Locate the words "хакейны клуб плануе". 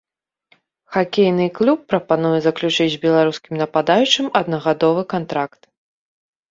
0.95-2.39